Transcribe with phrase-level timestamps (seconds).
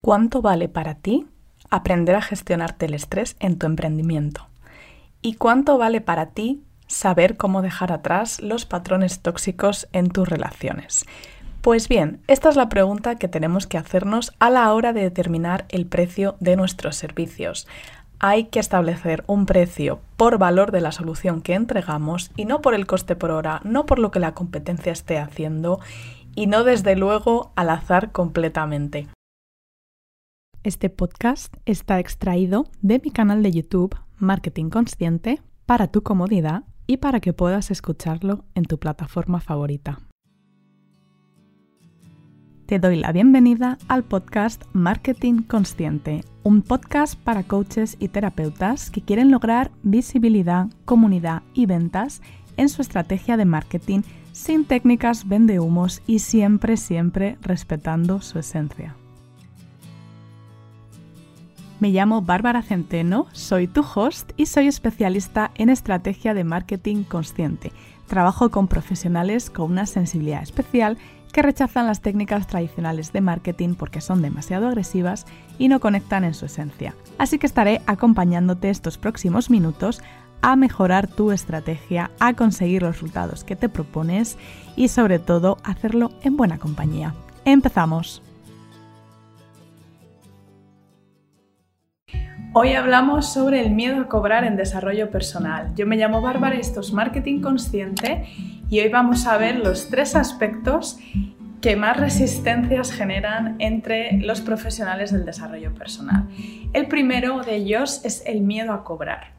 [0.00, 1.26] ¿Cuánto vale para ti
[1.70, 4.46] aprender a gestionarte el estrés en tu emprendimiento?
[5.20, 11.04] ¿Y cuánto vale para ti saber cómo dejar atrás los patrones tóxicos en tus relaciones?
[11.62, 15.66] Pues bien, esta es la pregunta que tenemos que hacernos a la hora de determinar
[15.68, 17.66] el precio de nuestros servicios.
[18.20, 22.74] Hay que establecer un precio por valor de la solución que entregamos y no por
[22.74, 25.80] el coste por hora, no por lo que la competencia esté haciendo
[26.36, 29.08] y no desde luego al azar completamente.
[30.68, 36.98] Este podcast está extraído de mi canal de YouTube Marketing Consciente para tu comodidad y
[36.98, 40.00] para que puedas escucharlo en tu plataforma favorita.
[42.66, 49.00] Te doy la bienvenida al podcast Marketing Consciente, un podcast para coaches y terapeutas que
[49.00, 52.20] quieren lograr visibilidad, comunidad y ventas
[52.58, 58.96] en su estrategia de marketing sin técnicas vendehumos y siempre, siempre respetando su esencia.
[61.80, 67.70] Me llamo Bárbara Centeno, soy tu host y soy especialista en estrategia de marketing consciente.
[68.08, 70.98] Trabajo con profesionales con una sensibilidad especial
[71.32, 75.24] que rechazan las técnicas tradicionales de marketing porque son demasiado agresivas
[75.56, 76.96] y no conectan en su esencia.
[77.16, 80.02] Así que estaré acompañándote estos próximos minutos
[80.42, 84.36] a mejorar tu estrategia, a conseguir los resultados que te propones
[84.74, 87.14] y sobre todo hacerlo en buena compañía.
[87.44, 88.22] Empezamos.
[92.54, 95.74] Hoy hablamos sobre el miedo a cobrar en desarrollo personal.
[95.76, 98.26] Yo me llamo Bárbara y esto es Marketing Consciente
[98.70, 100.98] y hoy vamos a ver los tres aspectos
[101.60, 106.26] que más resistencias generan entre los profesionales del desarrollo personal.
[106.72, 109.32] El primero de ellos es el miedo a cobrar.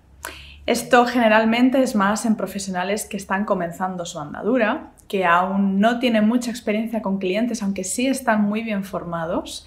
[0.68, 6.28] Esto generalmente es más en profesionales que están comenzando su andadura, que aún no tienen
[6.28, 9.66] mucha experiencia con clientes, aunque sí están muy bien formados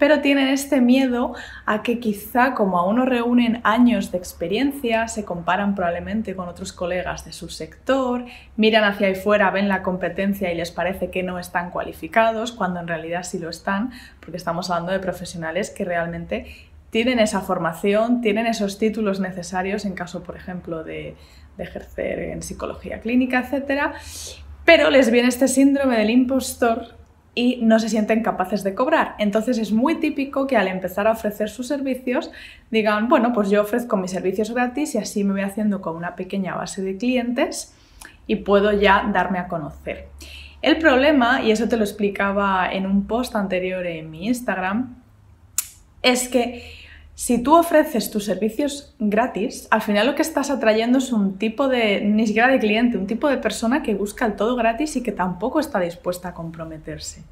[0.00, 1.34] pero tienen este miedo
[1.66, 6.72] a que quizá como aún no reúnen años de experiencia, se comparan probablemente con otros
[6.72, 8.24] colegas de su sector,
[8.56, 12.80] miran hacia ahí fuera, ven la competencia y les parece que no están cualificados, cuando
[12.80, 13.90] en realidad sí lo están,
[14.20, 16.46] porque estamos hablando de profesionales que realmente
[16.88, 21.14] tienen esa formación, tienen esos títulos necesarios en caso, por ejemplo, de,
[21.58, 23.92] de ejercer en psicología clínica, etc.
[24.64, 26.99] Pero les viene este síndrome del impostor
[27.34, 29.14] y no se sienten capaces de cobrar.
[29.18, 32.30] Entonces es muy típico que al empezar a ofrecer sus servicios
[32.70, 36.16] digan, bueno, pues yo ofrezco mis servicios gratis y así me voy haciendo con una
[36.16, 37.74] pequeña base de clientes
[38.26, 40.08] y puedo ya darme a conocer.
[40.62, 44.96] El problema, y eso te lo explicaba en un post anterior en mi Instagram,
[46.02, 46.79] es que
[47.20, 51.68] si tú ofreces tus servicios gratis, al final lo que estás atrayendo es un tipo
[51.68, 55.12] de, ni de cliente, un tipo de persona que busca el todo gratis y que
[55.12, 57.22] tampoco está dispuesta a comprometerse.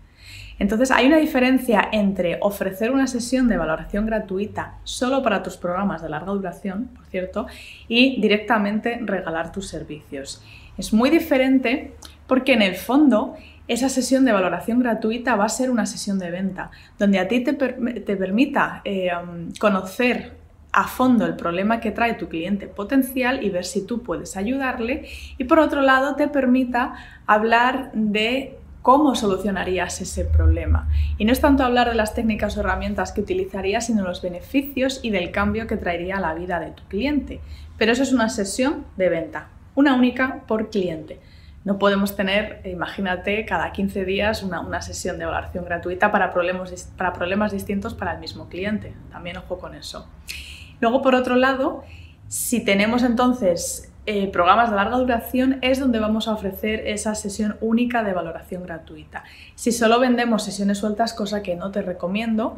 [0.58, 6.02] Entonces hay una diferencia entre ofrecer una sesión de valoración gratuita solo para tus programas
[6.02, 7.46] de larga duración, por cierto,
[7.88, 10.42] y directamente regalar tus servicios.
[10.76, 11.94] Es muy diferente
[12.26, 13.36] porque en el fondo
[13.68, 17.44] esa sesión de valoración gratuita va a ser una sesión de venta, donde a ti
[17.44, 19.10] te, permita eh,
[19.60, 20.38] conocer
[20.72, 25.08] a fondo el problema que trae tu cliente potencial y ver si tú puedes ayudarle.
[25.36, 26.94] Y por otro lado, te permita
[27.26, 30.88] hablar de cómo solucionarías ese problema.
[31.18, 35.00] Y no es tanto hablar de las técnicas o herramientas que utilizarías, sino los beneficios
[35.02, 37.40] y del cambio que traería a la vida de tu cliente.
[37.76, 41.20] Pero eso es una sesión de venta, una única por cliente.
[41.68, 47.12] No podemos tener, imagínate, cada 15 días una, sesión de evaluación gratuita para problemas, para
[47.12, 48.94] problemas distintos para el mismo cliente.
[49.12, 50.08] También ojo con eso.
[50.80, 51.84] Luego, por otro lado,
[52.26, 57.58] si tenemos entonces eh, programas de larga duración, es donde vamos a ofrecer esa sesión
[57.60, 59.24] única de valoración gratuita.
[59.54, 62.56] Si solo vendemos sesiones sueltas, cosa que no te recomiendo,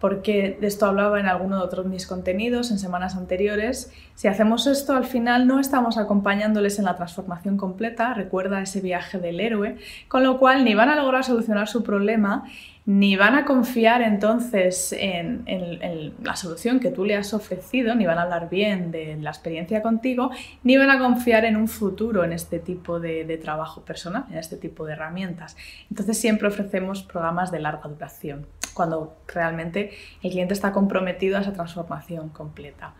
[0.00, 3.92] porque de esto hablaba en alguno de otros mis contenidos en semanas anteriores.
[4.14, 9.18] Si hacemos esto, al final no estamos acompañándoles en la transformación completa, recuerda ese viaje
[9.18, 9.76] del héroe,
[10.08, 12.44] con lo cual ni van a lograr solucionar su problema,
[12.86, 15.44] ni van a confiar entonces en,
[16.22, 19.82] la solución que tú le has ofrecido, ni van a hablar bien de la experiencia
[19.82, 20.30] contigo,
[20.64, 24.38] ni van a confiar en un futuro en este tipo de, de trabajo personal, en
[24.38, 25.56] este tipo de herramientas.
[25.90, 31.52] Entonces siempre ofrecemos programas de larga duración cuando realmente el cliente está comprometido a esa
[31.52, 32.94] transformación completa.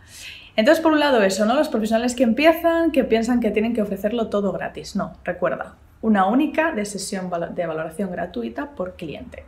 [0.55, 1.55] Entonces, por un lado eso, ¿no?
[1.55, 4.95] Los profesionales que empiezan, que piensan que tienen que ofrecerlo todo gratis.
[4.95, 9.45] No, recuerda, una única de sesión de valoración gratuita por cliente.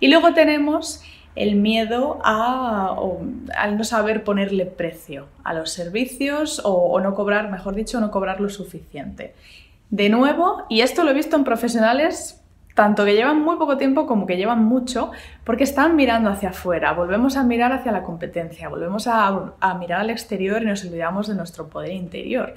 [0.00, 1.02] Y luego tenemos
[1.34, 2.96] el miedo a,
[3.56, 8.12] al no saber ponerle precio a los servicios o, o, no cobrar, mejor dicho, no
[8.12, 9.34] cobrar lo suficiente.
[9.90, 12.43] De nuevo, y esto lo he visto en profesionales
[12.74, 15.12] tanto que llevan muy poco tiempo como que llevan mucho,
[15.44, 20.10] porque están mirando hacia afuera, volvemos a mirar hacia la competencia, volvemos a, mirar al
[20.10, 22.54] exterior y nos olvidamos de nuestro poder interior.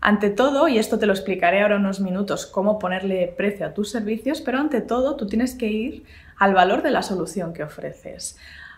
[0.00, 3.90] Ante todo, y esto te lo explicaré ahora unos minutos, cómo ponerle precio a tus
[3.90, 6.04] servicios, pero ante todo tú tienes que ir
[6.36, 8.36] al valor de la solución que ofreces,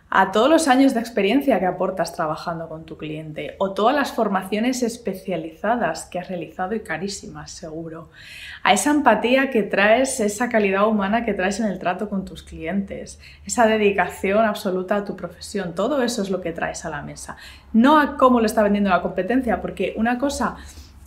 [0.09, 4.13] a todos los años de experiencia que aportas trabajando con tu cliente o todas las
[4.13, 8.09] formaciones especializadas que has realizado y carísimas, seguro,
[8.63, 12.45] a esa empatía que traes, esa calidad humana que traes en el trato con tus
[12.45, 17.03] clientes, esa dedicación absoluta a tu profesión, todo eso es lo que traes a la
[17.03, 17.37] mesa,
[17.73, 20.57] no a cómo lo está vendiendo la competencia, porque una cosa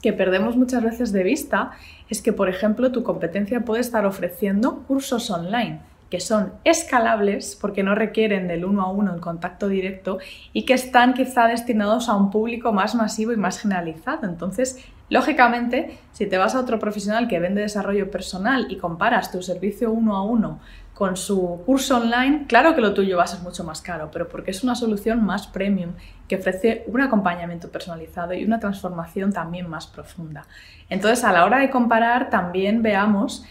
[0.02, 1.72] que perdemos muchas veces de vista
[2.10, 7.84] es que, por ejemplo, tu competencia puede estar ofreciendo cursos online que son escalables porque
[7.84, 10.18] no requieren del uno a uno el contacto directo
[10.54, 14.28] y que están quizá destinados a un público más masivo y más generalizado.
[14.28, 19.42] Entonces, lógicamente, si te vas a otro profesional que vende desarrollo personal y comparas tu
[19.42, 20.60] servicio uno a uno
[20.96, 24.28] con su curso online, claro que lo tuyo va a ser mucho más caro, pero
[24.28, 25.92] porque es una solución más premium
[26.28, 30.46] que ofrece un acompañamiento personalizado y una transformación también más profunda.
[30.90, 33.46] Entonces, a la hora de comparar, también veamos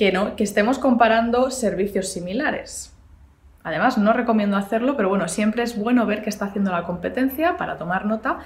[0.00, 2.96] que, no, que estemos comparando servicios similares.
[3.62, 7.58] Además, no recomiendo hacerlo, pero bueno, siempre es bueno ver qué está haciendo la competencia
[7.58, 8.38] para tomar nota,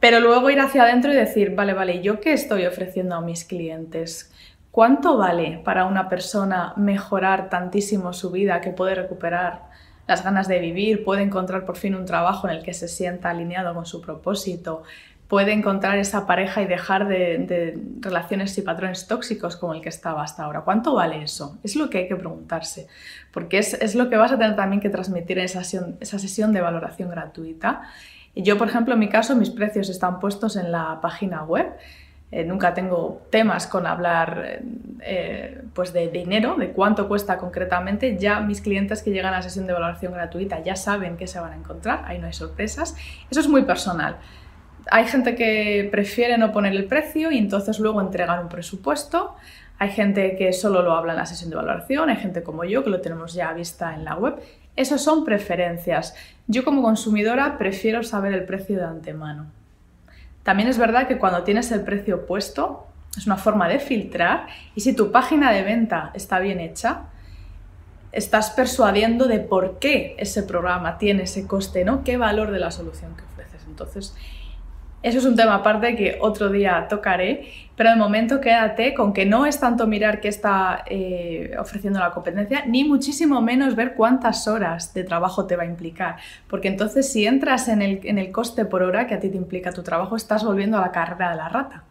[0.00, 3.44] pero luego ir hacia adentro y decir, vale, vale, ¿yo qué estoy ofreciendo a mis
[3.44, 4.34] clientes?
[4.72, 9.66] ¿Cuánto vale para una persona mejorar tantísimo su vida que puede recuperar
[10.08, 13.30] las ganas de vivir, puede encontrar por fin un trabajo en el que se sienta
[13.30, 14.82] alineado con su propósito,
[15.28, 20.22] puede encontrar esa pareja y dejar de, relaciones y patrones tóxicos como el que estaba
[20.22, 20.60] hasta ahora.
[20.60, 21.58] ¿Cuánto vale eso?
[21.64, 22.86] Es lo que hay que preguntarse,
[23.32, 26.52] porque es, lo que vas a tener también que transmitir en esa sesión, esa sesión
[26.52, 27.82] de valoración gratuita.
[28.34, 31.72] Y yo, por ejemplo, en mi caso, mis precios están puestos en la página web.
[32.32, 34.60] Eh, nunca tengo temas con hablar
[35.00, 38.16] eh, pues de dinero, de cuánto cuesta concretamente.
[38.18, 41.40] Ya mis clientes que llegan a la sesión de valoración gratuita ya saben qué se
[41.40, 42.96] van a encontrar, ahí no hay sorpresas.
[43.30, 44.18] Eso es muy personal
[44.90, 49.34] hay gente que prefiere no poner el precio y entonces luego entregar un presupuesto.
[49.78, 52.82] Hay gente que solo lo habla en la sesión de valoración, hay gente como yo
[52.82, 54.36] que lo tenemos ya a vista en la web.
[54.74, 56.14] Esas son preferencias.
[56.46, 59.46] Yo como consumidora prefiero saber el precio de antemano.
[60.42, 62.86] También es verdad que cuando tienes el precio puesto,
[63.16, 67.06] es una forma de filtrar y si tu página de venta está bien hecha,
[68.12, 72.04] estás persuadiendo de por qué ese programa tiene ese coste, ¿no?
[72.04, 73.66] ¿Qué valor de la solución que ofreces?
[73.66, 74.14] Entonces,
[75.06, 79.24] eso es un tema aparte que otro día tocaré, pero de momento quédate con que
[79.24, 84.48] no es tanto mirar qué está eh, ofreciendo la competencia, ni muchísimo menos ver cuántas
[84.48, 86.16] horas de trabajo te va a implicar,
[86.48, 89.84] porque entonces si entras en el, coste por hora que a ti te implica tu
[89.84, 91.84] trabajo, estás volviendo a la carrera de la rata.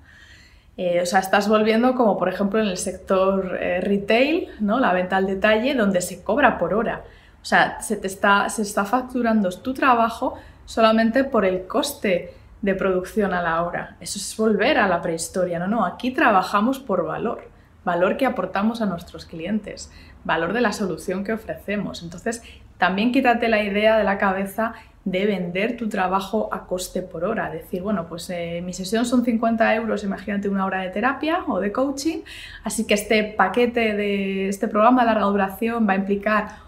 [0.75, 4.77] Eh, o sea, estás volviendo como por ejemplo en el sector eh, retail, ¿no?
[4.81, 7.03] la venta al detalle, donde se cobra por hora.
[7.41, 12.75] O sea, se, te está, se está facturando tu trabajo solamente por el coste de
[12.75, 13.97] producción a la hora.
[13.99, 15.59] Eso es volver a la prehistoria.
[15.59, 17.49] No, no, aquí trabajamos por valor,
[17.83, 19.91] valor que aportamos a nuestros clientes,
[20.23, 22.01] valor de la solución que ofrecemos.
[22.03, 22.41] Entonces,
[22.77, 24.73] también quítate la idea de la cabeza
[25.05, 27.49] de vender tu trabajo a coste por hora.
[27.51, 31.59] Decir, bueno, pues eh, mi sesión son 50 euros, imagínate una hora de terapia o
[31.59, 32.19] de coaching,
[32.63, 36.65] así que este paquete de este programa de larga duración va a implicar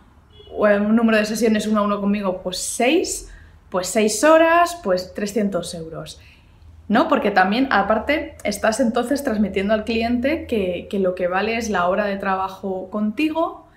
[0.52, 3.34] un número de sesiones uno a uno conmigo, pues 6
[3.70, 6.20] pues 6 horas, pues 300 euros.
[6.88, 7.10] ¿No?
[7.10, 12.06] Porque también, aparte, estás entonces transmitiendo al cliente que, lo que vale es la hora
[12.06, 13.68] de trabajo contigo,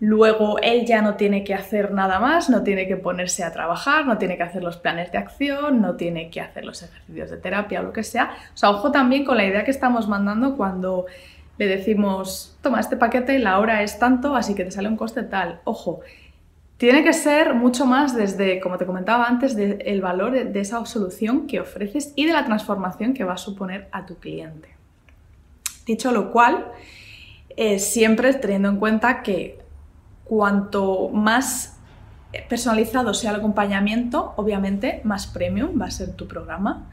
[0.00, 4.04] luego él ya no tiene que hacer nada más, no tiene que ponerse a trabajar,
[4.04, 7.36] no tiene que hacer los planes de acción, no tiene que hacer los ejercicios de
[7.36, 8.32] terapia o lo que sea.
[8.52, 11.06] O sea, ojo también con la idea que estamos mandando cuando
[11.56, 15.22] le decimos, toma este paquete, la hora es tanto, así que te sale un coste
[15.22, 15.60] tal.
[15.64, 16.00] Ojo,
[16.80, 21.46] tiene que ser mucho más desde, como te comentaba antes, del valor de, esa solución
[21.46, 24.70] que ofreces y de la transformación que va a suponer a tu cliente.
[25.84, 26.72] Dicho lo cual,
[27.54, 29.58] eh, siempre teniendo en cuenta que
[30.24, 31.76] cuanto más
[32.48, 36.88] personalizado sea el acompañamiento, obviamente más premium va a ser tu programa.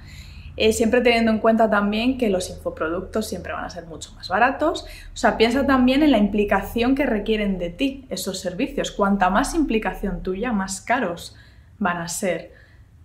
[0.60, 4.28] Eh, siempre teniendo en cuenta también que los infoproductos siempre van a ser mucho más
[4.28, 4.86] baratos.
[5.14, 8.92] O sea, piensa también en la implicación que requieren de ti esos servicios.
[8.92, 11.36] Cuanta más implicación tuya, más caros
[11.78, 12.52] van a ser.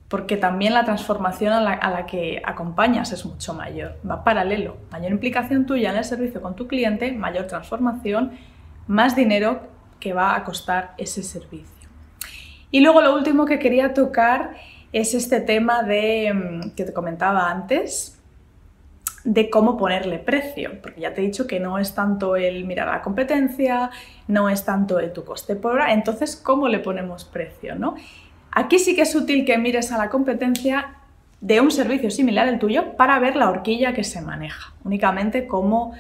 [0.09, 3.99] Porque también la transformación a la, a la que acompañas es mucho mayor.
[4.09, 4.78] Va paralelo.
[4.90, 8.32] Mayor implicación tuya en el servicio con tu cliente, mayor transformación,
[8.87, 9.68] más dinero
[10.00, 11.88] que va a costar ese servicio.
[12.71, 14.54] Y luego lo último que quería tocar
[14.93, 18.19] es este tema de mm, que te comentaba antes,
[19.25, 22.89] de cómo ponerle precio, porque ya te he dicho que no es tanto el mirar
[22.89, 23.91] la competencia,
[24.27, 27.77] no es tanto el tu coste por hora, entonces ¿cómo le ponemos precio?
[27.77, 27.95] ¿no?
[28.51, 30.97] Aquí sí que es útil que mires a la competencia
[31.41, 35.95] de un servicio similar al tuyo para ver la horquilla que se maneja, únicamente como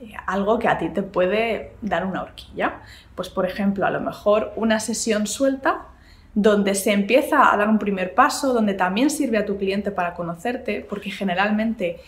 [0.00, 2.80] eh, algo que a ti te puede dar una horquilla.
[3.14, 5.86] Pues por ejemplo, a lo mejor una sesión suelta
[6.34, 10.14] donde se empieza a dar un primer paso, donde también sirve a tu cliente para
[10.14, 12.00] conocerte, porque generalmente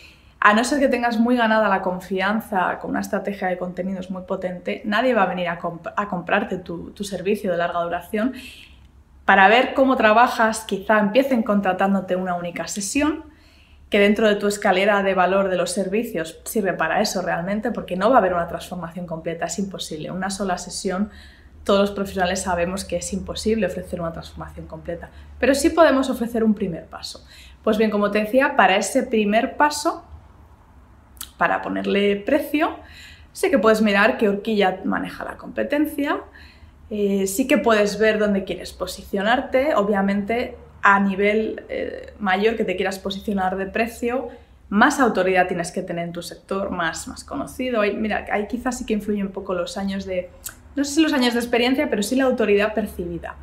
[0.47, 4.25] a no ser que tengas muy ganada la confianza con una estrategia de contenidos muy
[4.25, 8.35] potente, nadie va a venir a, comprarte tu, servicio de larga duración.
[9.25, 13.25] Para ver cómo trabajas, quizá empiecen contratándote una única sesión,
[13.89, 17.97] que dentro de tu escalera de valor de los servicios sirve para eso realmente, porque
[17.97, 20.11] no va a haber una transformación completa, es imposible.
[20.11, 21.11] Una sola sesión,
[21.65, 26.45] todos los profesionales sabemos que es imposible ofrecer una transformación completa, pero sí podemos ofrecer
[26.45, 27.27] un primer paso.
[27.63, 30.05] Pues bien, como te decía, para ese primer paso
[31.39, 32.77] para ponerle precio,
[33.33, 36.21] sí que puedes mirar qué horquilla maneja la competencia,
[36.91, 42.77] eh, sí que puedes ver dónde quieres posicionarte, obviamente a nivel eh, mayor que te
[42.77, 44.29] quieras posicionar de precio,
[44.69, 47.83] más autoridad tienes que tener en tu sector, más, más conocido.
[47.97, 50.31] mira, ahí quizás sí que influyen un poco los años de,
[50.77, 53.37] no sé si los años de experiencia, pero sí la autoridad percibida.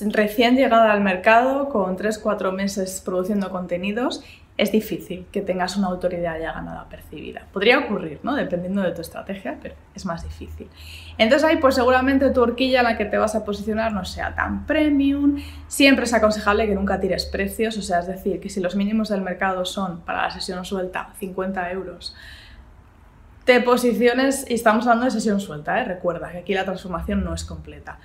[0.00, 4.22] Recién llegada al mercado, con 3-4 meses produciendo contenidos,
[4.58, 7.46] es difícil que tengas una autoridad ya ganada percibida.
[7.52, 8.34] Podría ocurrir, ¿no?
[8.34, 10.68] Dependiendo de tu estrategia, pero es más difícil.
[11.16, 14.34] Entonces ahí pues seguramente tu horquilla en la que te vas a posicionar no sea
[14.34, 15.40] tan premium.
[15.68, 19.08] Siempre es aconsejable que nunca tires precios, o sea, es decir, que si los mínimos
[19.10, 22.16] del mercado son para la sesión suelta 50 euros,
[23.48, 25.84] te posiciones, y estamos hablando de sesión suelta, ¿eh?
[25.84, 27.98] recuerda que aquí la transformación no es completa.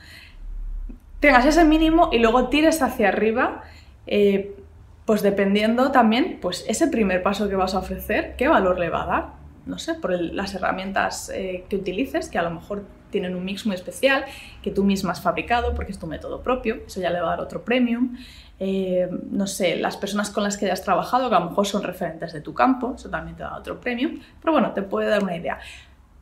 [1.20, 3.62] Tengas ese mínimo y luego tires hacia arriba.
[4.08, 4.56] Eh,
[5.04, 9.04] pues dependiendo también, pues ese primer paso que vas a ofrecer, ¿qué valor le va
[9.04, 9.43] a dar?
[9.66, 13.66] No sé, por las herramientas eh, que utilices, que a lo mejor tienen un mix
[13.66, 14.26] muy especial,
[14.62, 17.30] que tú misma has fabricado porque es tu método propio, eso ya le va a
[17.32, 18.18] dar otro premium.
[18.60, 21.84] Eh, no sé, las personas con las que hayas trabajado, que a lo mejor son
[21.84, 25.24] referentes de tu campo, eso también te da otro premium, pero bueno, te puede dar
[25.24, 25.60] una idea.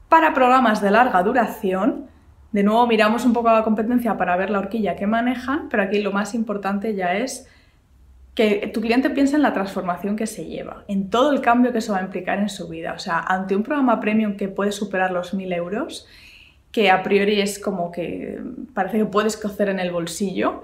[0.10, 2.08] Para programas de larga duración,
[2.52, 5.84] de nuevo miramos un poco a la competencia para ver la horquilla que manejan, pero
[5.84, 7.48] aquí lo más importante ya es
[8.36, 11.80] que tu cliente piense en la transformación que se lleva, en todo el cambio que
[11.80, 12.94] eso va a implicar en su vida.
[12.94, 16.08] O sea, ante un programa premium que puede superar los 1.000 euros,
[16.72, 18.42] que a priori es como que
[18.74, 20.64] parece que puedes cocer en el bolsillo,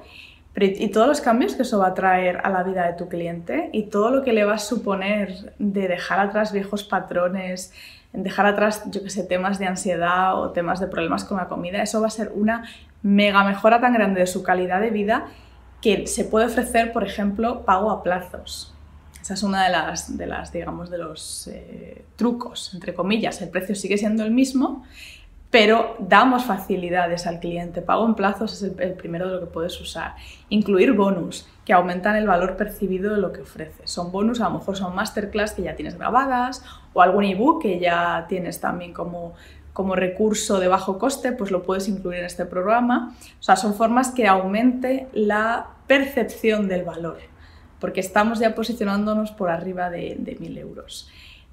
[0.60, 3.70] y todos los cambios que eso va a traer a la vida de tu cliente
[3.74, 7.74] y todo lo que le va a suponer de dejar atrás viejos patrones,
[8.12, 12.02] dejar atrás, yo sé, temas de ansiedad o temas de problemas con la comida, eso
[12.02, 12.64] va a ser una
[13.04, 15.28] mega mejora tan grande de su calidad de vida
[15.82, 18.74] que se puede ofrecer, por ejemplo, pago a plazos.
[19.22, 23.42] Esa es una de las, de las digamos, de los eh, trucos, entre comillas.
[23.42, 24.86] El precio sigue siendo el mismo,
[25.50, 27.82] pero damos facilidades al cliente.
[27.82, 30.16] Pago en plazos es el, primero de lo que puedes usar.
[30.50, 33.90] Incluir bonus, que aumentan el valor percibido de lo que ofreces.
[33.90, 37.80] Son bonus, a lo mejor son masterclass que ya tienes grabadas o algún ebook que
[37.80, 39.34] ya tienes también como
[39.78, 43.14] como recurso de bajo coste, pues lo puedes incluir en este programa.
[43.40, 47.20] O sea, son formas que aumente la percepción del valor,
[47.80, 51.12] porque estamos ya posicionándonos por arriba de, de 1.000 euros.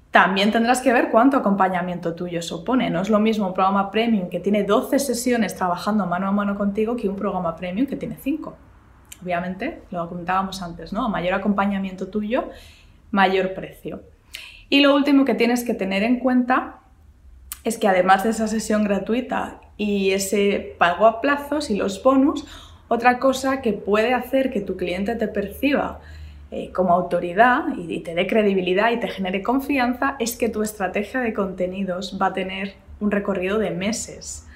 [0.09, 2.89] También tendrás que ver cuánto acompañamiento tuyo supone.
[2.89, 6.57] No es lo mismo un programa premium que tiene 12 sesiones trabajando mano a mano
[6.57, 8.55] contigo que un programa premium que tiene 5.
[9.21, 11.09] Obviamente, lo comentábamos antes, ¿no?
[11.09, 12.49] Mayor acompañamiento tuyo,
[13.11, 14.01] mayor precio.
[14.67, 16.79] Y lo último que tienes que tener en cuenta
[17.65, 22.45] es que además de esa sesión gratuita y ese pago a plazos y los bonus,
[22.87, 25.99] otra cosa que puede hacer que tu cliente te perciba
[26.51, 31.19] eh, como autoridad y, te dé credibilidad y te genere confianza es que tu estrategia
[31.19, 34.47] de contenidos va a tener un recorrido de meses,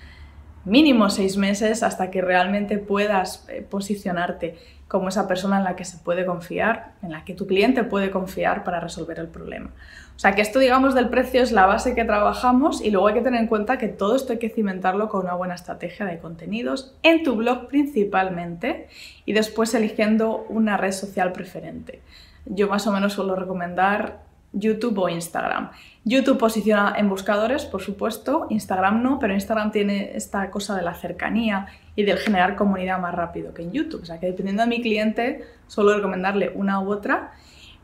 [0.63, 4.56] mínimo seis meses hasta que realmente puedas eh, posicionarte
[4.89, 8.10] como esa persona en la que se puede confiar, en la que tu cliente puede
[8.10, 9.69] confiar para resolver el problema.
[10.15, 13.13] O sea que esto, digamos, del precio es la base que trabajamos y luego hay
[13.13, 16.17] que tener en cuenta que todo esto hay que cimentarlo con una buena estrategia de
[16.17, 18.88] contenidos en tu blog principalmente
[19.25, 22.01] y después eligiendo una red social preferente.
[22.48, 25.72] Yo más o menos suelo recomendar YouTube o Instagram.
[26.03, 30.94] YouTube posiciona en buscadores, por supuesto, Instagram no, pero Instagram tiene esta cosa de la
[30.96, 34.03] cercanía y del generar comunidad más rápido que en YouTube.
[34.03, 37.32] O sea que dependiendo de mi cliente, suelo recomendarle una u otra,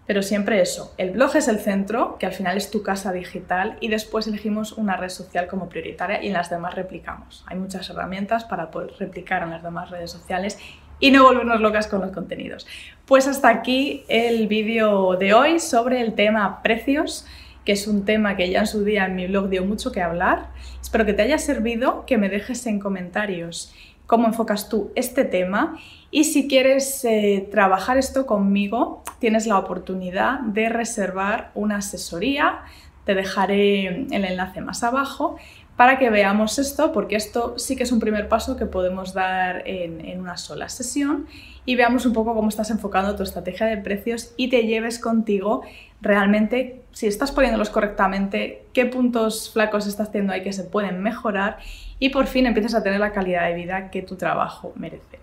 [0.08, 0.94] pero siempre eso.
[0.98, 4.74] El blog es el centro, que al final es tu casa digital, y después elegimos
[4.74, 7.44] una red social como prioritaria y en las demás replicamos.
[7.48, 10.60] Hay muchas herramientas para poder replicar en las demás redes sociales
[11.00, 12.68] y no volvernos locas con los contenidos.
[13.06, 17.26] Pues hasta aquí el vídeo de hoy sobre el tema precios
[17.66, 20.02] que es un tema que ya en su día en mi blog dio mucho que
[20.02, 20.50] hablar.
[20.80, 23.74] Espero que te haya servido, que me dejes en comentarios
[24.06, 25.78] cómo enfocas tú este tema
[26.12, 32.60] y si quieres eh, trabajar esto conmigo, tienes la oportunidad de reservar una asesoría.
[33.04, 35.38] Te dejaré el enlace más abajo
[35.76, 39.64] para que veamos esto, porque esto sí que es un primer paso que podemos dar
[39.68, 41.28] en, una sola sesión
[41.66, 45.64] y veamos un poco cómo estás enfocando tu estrategia de precios y te lleves contigo
[46.02, 51.58] realmente, si estás poniéndolos correctamente, qué puntos flacos estás teniendo ahí que se pueden mejorar
[52.00, 55.20] y por fin empiezas a tener la calidad de vida que tu trabajo merece.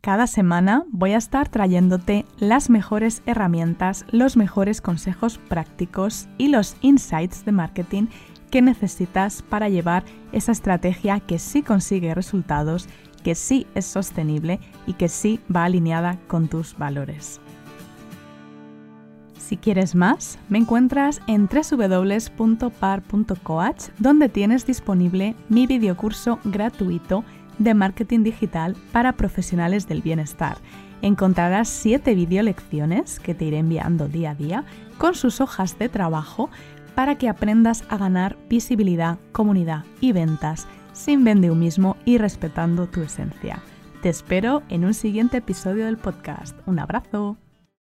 [0.00, 6.76] Cada semana voy a estar trayéndote las mejores herramientas, los mejores consejos prácticos y los
[6.80, 8.06] insights de marketing
[8.50, 12.88] que necesitas para llevar esa estrategia que sí consigue resultados,
[13.22, 17.40] que sí es sostenible y que sí va alineada con tus valores.
[19.38, 22.70] Si quieres más, me encuentras en www.par.coach,
[23.98, 27.22] donde tienes disponible mi videocurso gratuito
[27.58, 30.58] de marketing digital para profesionales del bienestar.
[31.00, 34.64] Encontrarás 7 videolecciones que te iré enviando día a día
[34.98, 36.50] con sus hojas de trabajo
[36.96, 41.22] para que aprendas a ganar visibilidad, comunidad y ventas sin
[41.54, 43.62] mismo y respetando tu esencia.
[44.02, 46.58] Te espero en un siguiente episodio del podcast.
[46.66, 47.36] Un abrazo.